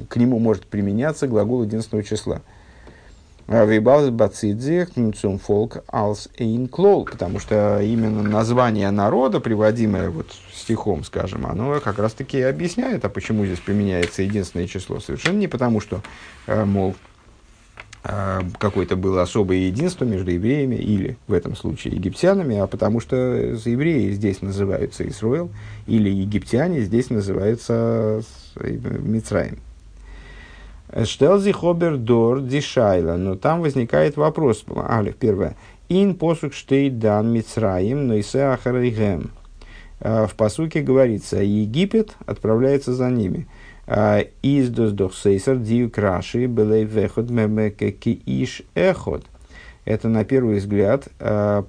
[0.09, 2.41] к нему может применяться глагол единственного числа.
[5.37, 11.99] Фолк, Алс Эйн Клол, потому что именно название народа, приводимое вот стихом, скажем, оно как
[11.99, 14.99] раз таки объясняет, а почему здесь применяется единственное число.
[14.99, 16.01] Совершенно не потому, что,
[16.47, 16.95] э, мол,
[18.59, 24.11] какое-то было особое единство между евреями или, в этом случае, египтянами, а потому что евреи
[24.11, 25.49] здесь называются Исруэл,
[25.87, 28.21] или египтяне здесь называются
[28.59, 29.57] Мицраем.
[31.03, 33.15] Штелзи хобер дор дишайла.
[33.15, 34.63] Но там возникает вопрос.
[34.69, 35.55] Алиф, первое.
[35.89, 39.31] Ин посук штейт дан мицраим, но и ахарайгем.
[39.99, 43.47] В посуке говорится, Египет отправляется за ними.
[43.87, 49.25] Из дох сейсар дию краши белей вехот мемеке ки иш эхот.
[49.85, 51.07] Это на первый взгляд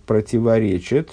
[0.06, 1.12] противоречит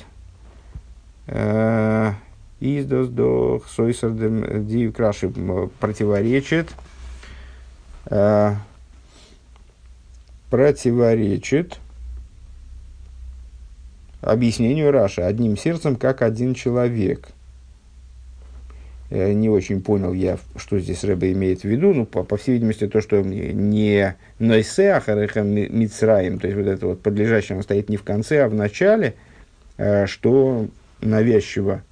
[1.28, 5.30] из дох сейсар дию краши
[5.80, 6.70] противоречит
[10.50, 11.80] противоречит
[14.22, 17.28] объяснению Раши одним сердцем, как один человек.
[19.10, 21.94] Не очень понял я, что здесь Рэба имеет в виду.
[21.94, 26.88] Ну, по, по всей видимости, то, что не Нойсе Ахареха Мицраим, то есть вот это
[26.88, 29.14] вот подлежащее стоит не в конце, а в начале,
[29.78, 30.68] э, что
[31.02, 31.84] навязчиво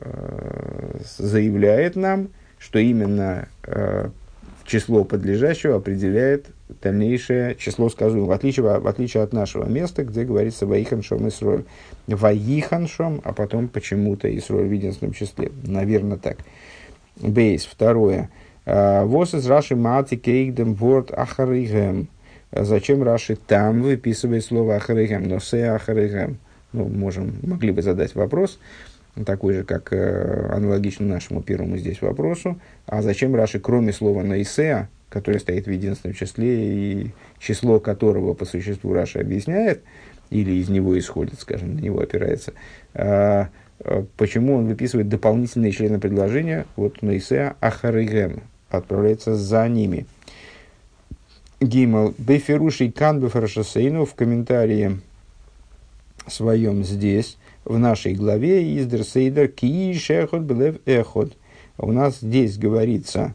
[0.00, 2.28] э, заявляет нам,
[2.58, 4.10] что именно э,
[4.72, 6.46] число подлежащего определяет
[6.80, 11.64] дальнейшее число сказуемого, в отличие, в отличие от нашего места, где говорится «Ваиханшом Исроль».
[12.06, 15.52] «Ваиханшом», а потом почему-то Исроль в единственном числе.
[15.64, 16.38] Наверное, так.
[17.20, 17.66] Бейс.
[17.66, 18.30] Второе.
[18.64, 22.08] «А, Вос из Раши мати кейгдем ворд ахаригем.
[22.50, 26.38] Зачем Раши там выписывает слово ахаригем, но се ахаригем?
[26.72, 28.58] Ну, можем, могли бы задать вопрос
[29.26, 32.58] такой же, как э, аналогично нашему первому здесь вопросу.
[32.86, 38.46] А зачем Раши, кроме слова «наисеа», которое стоит в единственном числе, и число которого по
[38.46, 39.82] существу Раши объясняет,
[40.30, 42.54] или из него исходит, скажем, на него опирается,
[42.94, 43.50] а,
[43.80, 50.06] а, почему он выписывает дополнительные члены предложения, вот «наисеа ахаригем», отправляется за ними.
[51.60, 54.98] Гимал Беферуши Кан Бефершасейну в комментарии
[56.26, 61.36] своем здесь в нашей главе Издер Сейдер Ки Шехот Белев Эхот.
[61.78, 63.34] У нас здесь говорится,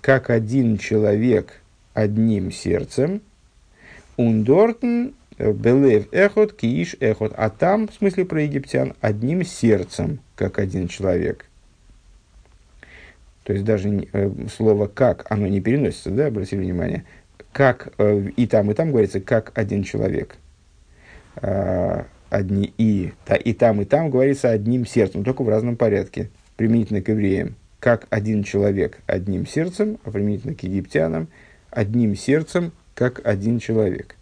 [0.00, 1.60] как один человек
[1.94, 3.20] одним сердцем,
[4.16, 7.32] Ундортен Белев Эхот Кииш Эхот.
[7.36, 11.46] А там, в смысле про египтян, одним сердцем, как один человек.
[13.44, 17.04] То есть даже э, слово «как» оно не переносится, да, обратили внимание.
[17.52, 20.36] Как э, и там, и там говорится «как один человек».
[22.30, 23.12] Одни и,
[23.44, 27.54] и там, и там говорится одним сердцем, только в разном порядке, применительно к евреям.
[27.80, 31.28] Как один человек одним сердцем, а применительно к египтянам
[31.70, 34.17] одним сердцем, как один человек.